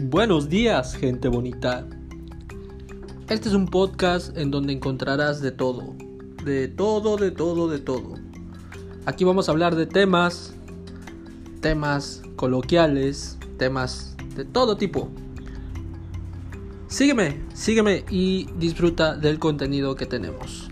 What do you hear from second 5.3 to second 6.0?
de todo.